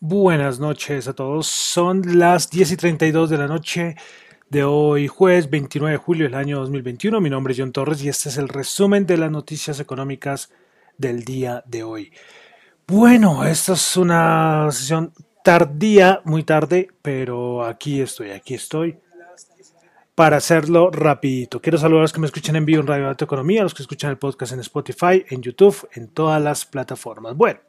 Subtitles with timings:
[0.00, 1.46] Buenas noches a todos.
[1.46, 3.96] Son las 10 y 32 de la noche
[4.50, 7.20] de hoy, jueves 29 de julio del año 2021.
[7.20, 10.52] Mi nombre es John Torres y este es el resumen de las noticias económicas
[10.98, 12.12] del día de hoy.
[12.86, 18.98] Bueno, esta es una sesión tardía, muy tarde, pero aquí estoy, aquí estoy
[20.14, 21.60] para hacerlo rapidito.
[21.60, 23.74] Quiero saludar a los que me escuchan en vivo en Radio Alta Economía, a los
[23.74, 27.34] que escuchan el podcast en Spotify, en YouTube, en todas las plataformas.
[27.34, 27.60] Bueno.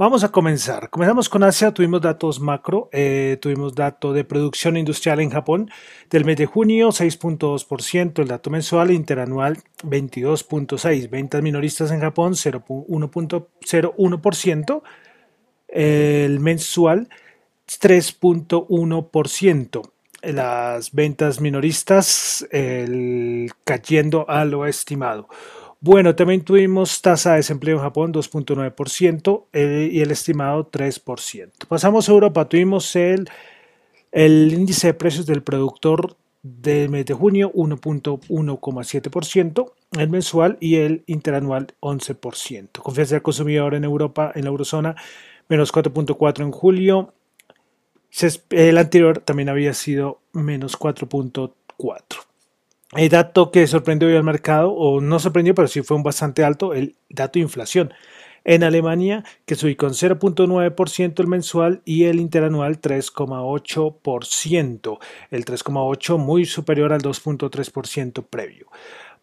[0.00, 0.88] Vamos a comenzar.
[0.88, 5.70] Comenzamos con Asia, tuvimos datos macro, eh, tuvimos dato de producción industrial en Japón
[6.08, 14.82] del mes de junio 6.2%, el dato mensual interanual 22.6%, ventas minoristas en Japón 1.01%,
[15.68, 17.10] el mensual
[17.66, 19.90] 3.1%.
[20.22, 22.48] Las ventas minoristas
[23.64, 25.28] cayendo a lo estimado.
[25.82, 31.50] Bueno, también tuvimos tasa de desempleo en Japón 2.9% eh, y el estimado 3%.
[31.68, 33.30] Pasamos a Europa, tuvimos el,
[34.12, 41.02] el índice de precios del productor del mes de junio 1.1,7%, el mensual y el
[41.06, 42.82] interanual 11%.
[42.82, 44.96] Confianza del consumidor en Europa, en la eurozona,
[45.48, 47.14] menos 4.4 en julio.
[48.50, 52.29] El anterior también había sido menos 4.4.
[52.96, 56.42] El dato que sorprendió hoy al mercado, o no sorprendió, pero sí fue un bastante
[56.42, 57.94] alto, el dato de inflación.
[58.42, 64.98] En Alemania, que subió con 0.9% el mensual y el interanual 3,8%.
[65.30, 68.66] El 3,8% muy superior al 2.3% previo.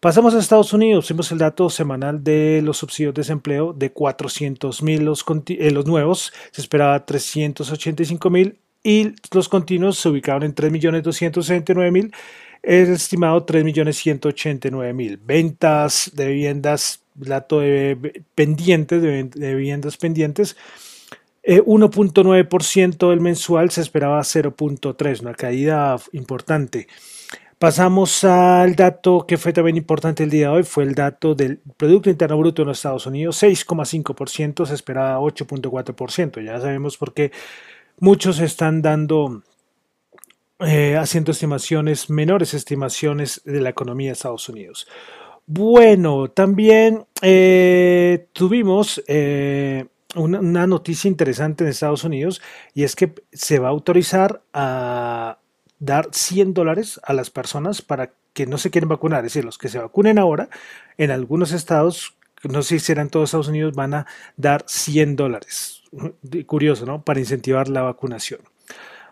[0.00, 4.80] Pasamos a Estados Unidos, vimos el dato semanal de los subsidios de desempleo de 400
[4.84, 10.54] mil los, eh, los, nuevos, se esperaba 385 mil y los continuos se ubicaron en
[10.54, 12.12] 3.269.000
[12.62, 15.18] el estimado 3.189.000.
[15.24, 17.60] Ventas de viviendas, dato
[18.34, 20.56] pendientes, de, viviendas pendientes,
[21.44, 26.88] 1.9% eh, del mensual, se esperaba 0.3, una caída importante.
[27.58, 31.58] Pasamos al dato que fue también importante el día de hoy, fue el dato del
[31.76, 36.40] Producto Interno Bruto en los Estados Unidos, 6,5%, se esperaba 8.4%.
[36.44, 37.32] Ya sabemos por qué
[37.98, 39.42] muchos están dando
[40.60, 44.88] eh, haciendo estimaciones, menores estimaciones de la economía de Estados Unidos.
[45.46, 49.86] Bueno, también eh, tuvimos eh,
[50.16, 52.42] una, noticia interesante en Estados Unidos
[52.74, 55.38] y es que se va a autorizar a
[55.78, 59.58] dar 100 dólares a las personas para que no se quieren vacunar, es decir, los
[59.58, 60.48] que se vacunen ahora,
[60.96, 65.16] en algunos estados, no sé si será en todos Estados Unidos, van a dar 100
[65.16, 65.82] dólares.
[66.46, 67.02] Curioso, ¿no?
[67.02, 68.40] Para incentivar la vacunación.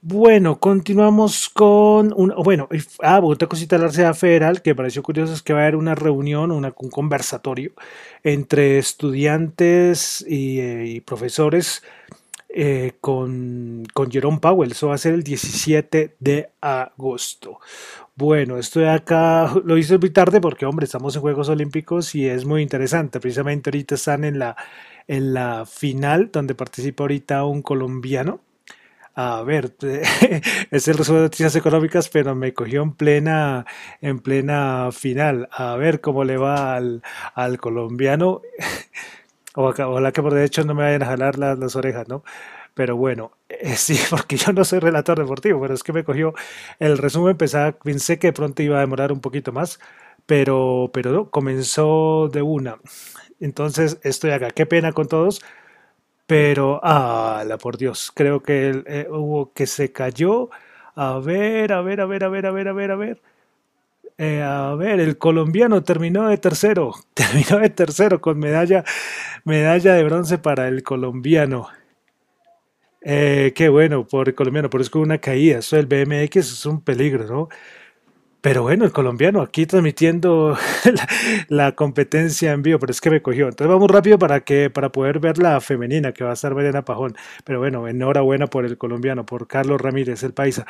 [0.00, 2.68] Bueno, continuamos con un, bueno,
[3.02, 5.74] ah, otra cosita de la Universidad Federal que pareció curioso es que va a haber
[5.74, 7.72] una reunión, una, un conversatorio
[8.22, 11.82] entre estudiantes y, eh, profesores
[12.48, 14.70] eh, con, con Jerome Powell.
[14.70, 17.58] Eso va a ser el 17 de agosto.
[18.14, 22.44] Bueno, estoy acá, lo hice muy tarde porque, hombre, estamos en Juegos Olímpicos y es
[22.44, 23.18] muy interesante.
[23.20, 24.56] Precisamente ahorita están en la,
[25.08, 28.40] en la final donde participa ahorita un colombiano
[29.20, 29.74] a ver,
[30.70, 33.66] es el resumen de noticias económicas, pero me cogió en plena,
[34.00, 35.48] en plena final.
[35.50, 37.02] A ver cómo le va al,
[37.34, 38.42] al colombiano.
[39.56, 42.22] Ojalá que por derecho no me vayan a jalar las, las orejas, ¿no?
[42.74, 46.32] Pero bueno, eh, sí, porque yo no soy relator deportivo, pero es que me cogió
[46.78, 49.80] el resumen, pensaba, pensé que de pronto iba a demorar un poquito más,
[50.26, 52.78] pero, pero no, comenzó de una.
[53.40, 54.50] Entonces estoy acá.
[54.52, 55.40] Qué pena con todos,
[56.28, 60.50] pero, ala, por Dios, creo que eh, hubo que se cayó.
[60.94, 63.22] A ver, a ver, a ver, a ver, a ver, a ver, a ver.
[64.18, 68.84] Eh, a ver, el colombiano terminó de tercero, terminó de tercero con medalla,
[69.44, 71.68] medalla de bronce para el colombiano.
[73.00, 76.66] Eh, qué bueno por el colombiano, pero es que una caída, eso del BMX es
[76.66, 77.48] un peligro, ¿no?
[78.48, 80.56] Pero bueno, el colombiano aquí transmitiendo
[81.48, 83.46] la, competencia en vivo, pero es que me cogió.
[83.46, 86.82] Entonces vamos rápido para que para poder ver la femenina que va a estar Mariana
[86.82, 87.14] Pajón.
[87.44, 90.64] Pero bueno, enhorabuena por el colombiano, por Carlos Ramírez, el paisa,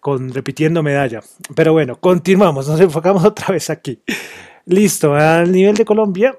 [0.00, 1.20] con repitiendo medalla.
[1.54, 4.02] Pero bueno, continuamos, nos enfocamos otra vez aquí.
[4.66, 6.36] Listo, al nivel de Colombia,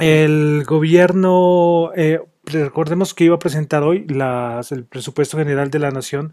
[0.00, 6.32] el gobierno, eh, recordemos que iba a presentar hoy el presupuesto general de la nación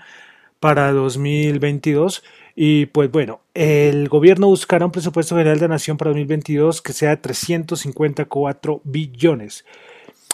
[0.62, 2.24] para 2022
[2.56, 6.94] y pues bueno, el gobierno buscará un presupuesto general de la nación para 2022 que
[6.94, 9.66] sea de 354 billones.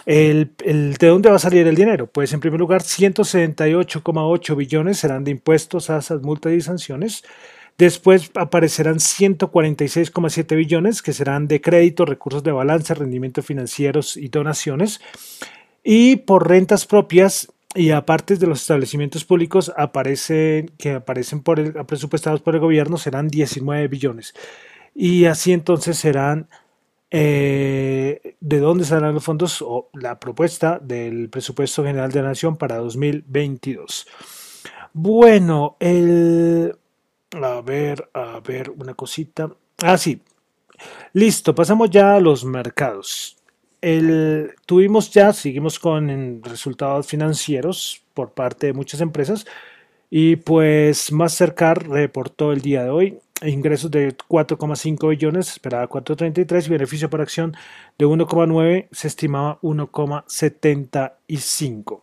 [0.05, 2.07] El, ¿De dónde va a salir el dinero?
[2.07, 7.23] Pues en primer lugar, 178,8 billones serán de impuestos, asas, multas y sanciones.
[7.77, 14.99] Después aparecerán 146,7 billones que serán de crédito, recursos de balance, rendimientos financieros y donaciones.
[15.83, 21.73] Y por rentas propias y aparte de los establecimientos públicos aparecen, que aparecen por el,
[21.85, 24.33] presupuestados por el gobierno serán 19 billones.
[24.95, 26.49] Y así entonces serán
[27.11, 32.57] eh, de dónde saldrán los fondos o la propuesta del presupuesto general de la nación
[32.57, 34.07] para 2022.
[34.93, 36.75] Bueno, el...
[37.31, 39.51] A ver, a ver, una cosita.
[39.83, 40.19] Ah, sí.
[41.13, 43.38] Listo, pasamos ya a los mercados.
[44.65, 49.45] Tuvimos ya, seguimos con resultados financieros por parte de muchas empresas
[50.09, 56.69] y pues Mastercard reportó el día de hoy ingresos de 4,5 billones, esperaba 4,33 y
[56.69, 57.55] beneficio por acción
[57.97, 62.01] de 1,9, se estimaba 1,75.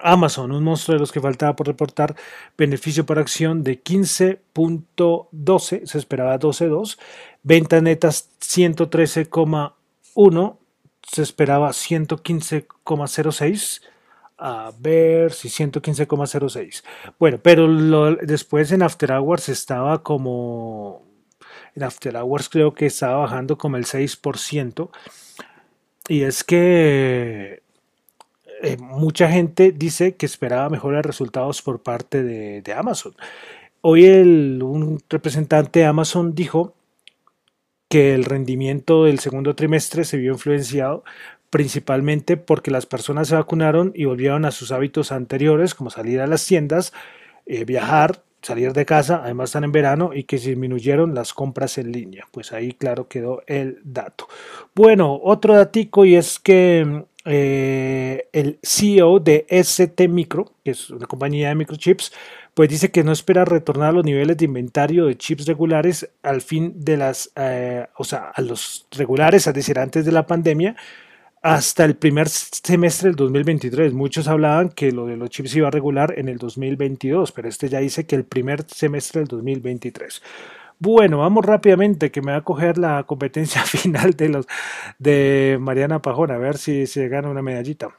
[0.00, 2.16] Amazon, un monstruo de los que faltaba por reportar,
[2.56, 6.98] beneficio por acción de 15.12, se esperaba 12.2,
[7.42, 10.56] ventas netas 113,1,
[11.02, 13.82] se esperaba 115,06
[14.38, 16.82] a ver si 115,06.
[17.18, 21.06] Bueno, pero después en After Hours estaba como...
[21.76, 24.90] En After Hours creo que estaba bajando como el 6%.
[26.08, 27.62] Y es que
[28.62, 33.14] eh, mucha gente dice que esperaba mejores resultados por parte de, Amazon.
[33.80, 36.74] Hoy un representante de Amazon dijo
[37.92, 41.04] que el rendimiento del segundo trimestre se vio influenciado
[41.50, 46.26] principalmente porque las personas se vacunaron y volvieron a sus hábitos anteriores, como salir a
[46.26, 46.94] las tiendas,
[47.44, 51.92] eh, viajar, salir de casa, además están en verano y que disminuyeron las compras en
[51.92, 52.26] línea.
[52.30, 54.26] Pues ahí claro quedó el dato.
[54.74, 61.06] Bueno, otro datico y es que eh, el CEO de ST Micro, que es una
[61.06, 62.12] compañía de microchips,
[62.54, 66.42] pues dice que no espera retornar a los niveles de inventario de chips regulares al
[66.42, 70.76] fin de las, eh, o sea, a los regulares, es decir, antes de la pandemia,
[71.42, 73.92] hasta el primer semestre del 2023.
[73.92, 77.68] Muchos hablaban que lo de los chips iba a regular en el 2022, pero este
[77.68, 80.22] ya dice que el primer semestre del 2023.
[80.84, 84.46] Bueno, vamos rápidamente que me va a coger la competencia final de los
[84.98, 87.96] de Mariana Pajón, a ver si se gana una medallita.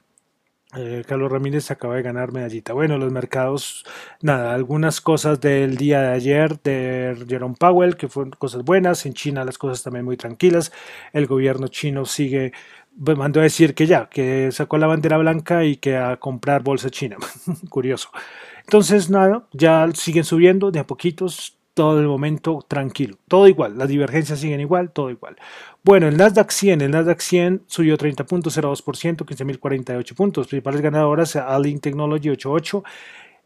[0.76, 2.74] Eh, Carlos Ramírez acaba de ganar medallita.
[2.74, 3.86] Bueno, los mercados,
[4.22, 9.06] nada, algunas cosas del día de ayer de Jerome Powell, que fueron cosas buenas.
[9.06, 10.74] En China las cosas también muy tranquilas.
[11.14, 12.52] El gobierno chino sigue
[13.02, 16.64] pues, mandó a decir que ya, que sacó la bandera blanca y que a comprar
[16.64, 17.16] bolsa china.
[17.70, 18.10] Curioso.
[18.66, 23.18] Entonces, nada, ya siguen subiendo de a poquitos, todo el momento tranquilo.
[23.28, 25.36] Todo igual, las divergencias siguen igual, todo igual.
[25.84, 30.48] Bueno, el Nasdaq 100, el Nasdaq 100 subió 30.02%, 15.048 puntos.
[30.48, 32.84] Principales ganadoras, Alink Technology 88,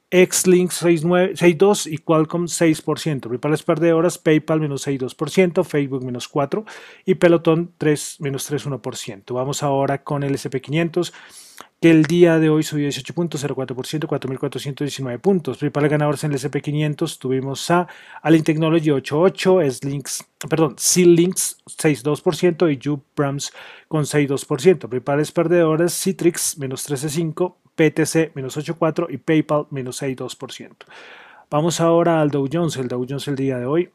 [0.10, 3.20] Xlink 6.2 y Qualcomm 6%.
[3.22, 6.66] Principales perdedoras, PayPal menos 6.2%, Facebook menos 4%
[7.06, 9.34] y Peloton 3, menos 3.1%.
[9.34, 11.14] Vamos ahora con el SP500
[11.80, 15.58] que el día de hoy subió 18.04%, 4.419 puntos.
[15.58, 17.88] Principales ganadores en el SP500 tuvimos a
[18.22, 23.54] Allen Technology 8.8, S-Links, perdón, C-Links 6.2% y Brams
[23.88, 24.90] con 6.2%.
[24.90, 30.72] Principales perdedores Citrix menos 13.5%, PTC menos 8.4% y PayPal menos 6.2%.
[31.50, 32.76] Vamos ahora al Dow Jones.
[32.78, 33.92] El Dow Jones el día de hoy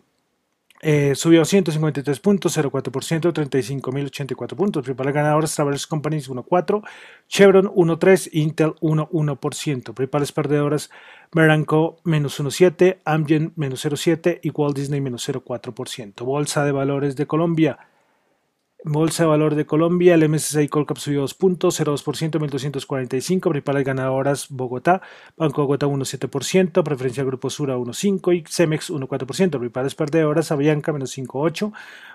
[0.85, 4.83] eh, subió 153 puntos, 0,4%, 35.084 puntos.
[4.83, 6.83] Principales ganadores, Travelers Companies 1,4%,
[7.29, 9.95] Chevron 1,3%, Intel 1,1%.
[9.95, 10.91] Principales perdedoras,
[11.33, 16.25] Meranco menos 1,7%, Amgen menos 0,7% y Walt Disney menos 0,4%.
[16.25, 17.79] Bolsa de Valores de Colombia.
[18.85, 23.41] Bolsa de Valor de Colombia, el MSCI Colcap subió 2 puntos, 0,2%, 1.245.
[23.41, 25.03] Principales ganadoras, Bogotá,
[25.37, 29.51] Banco Bogotá 1,7%, Preferencia Grupo Sura 1,5% y Cemex 1,4%.
[29.51, 31.73] Principales perdedoras, Avianca menos 5,8%,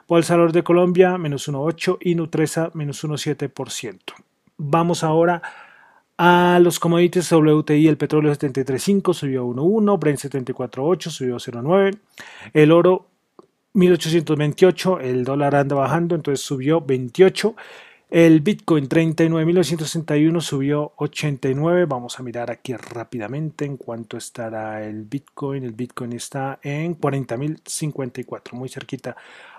[0.07, 3.99] Bolsa de Valor de Colombia menos 1,8% y Nutresa menos 1,7%.
[4.57, 5.41] Vamos ahora
[6.17, 11.97] a los commodities WTI, el petróleo 73.5 subió 1.1, Brent 74.8 subió 0.9,
[12.53, 13.05] el oro
[13.77, 17.55] 1828, el dólar anda bajando, entonces subió 28.
[18.09, 21.85] El Bitcoin 39.961 subió 89.
[21.85, 25.63] Vamos a mirar aquí rápidamente en cuánto estará el Bitcoin.
[25.63, 29.15] El Bitcoin está en 40.054, muy cerquita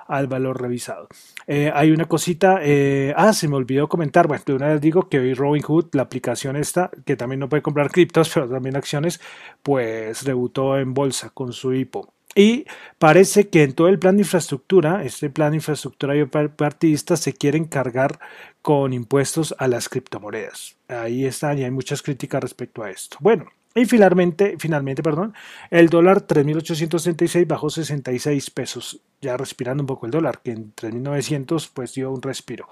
[0.08, 1.06] al valor revisado.
[1.46, 5.08] Eh, hay una cosita, eh, ah, se me olvidó comentar, bueno, de una vez digo
[5.08, 9.20] que hoy Robinhood, la aplicación esta, que también no puede comprar criptos, pero también acciones,
[9.62, 12.17] pues debutó en bolsa con su IPO.
[12.38, 12.66] Y
[13.00, 16.14] parece que en todo el plan de infraestructura, este plan de infraestructura
[16.54, 18.20] partidista se quiere encargar
[18.62, 20.76] con impuestos a las criptomonedas.
[20.86, 23.16] Ahí están y hay muchas críticas respecto a esto.
[23.18, 25.34] Bueno, y finalmente, finalmente, perdón,
[25.68, 31.70] el dólar 3.836 bajó 66 pesos, ya respirando un poco el dólar, que en 3.900
[31.74, 32.68] pues dio un respiro.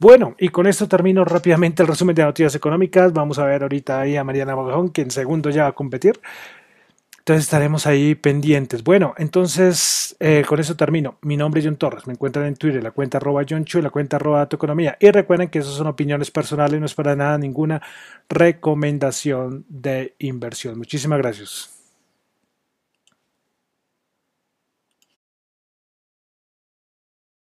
[0.00, 3.12] Bueno, y con esto termino rápidamente el resumen de noticias económicas.
[3.12, 6.18] Vamos a ver ahorita ahí a Mariana Bajón, que en segundo ya va a competir.
[7.28, 8.82] Entonces estaremos ahí pendientes.
[8.82, 11.18] Bueno, entonces eh, con eso termino.
[11.20, 12.06] Mi nombre es John Torres.
[12.06, 14.96] Me encuentran en Twitter, la cuenta arroba John Chu, la cuenta arroba economía.
[14.98, 17.82] Y recuerden que esas son opiniones personales, no es para nada ninguna
[18.30, 20.78] recomendación de inversión.
[20.78, 21.77] Muchísimas gracias.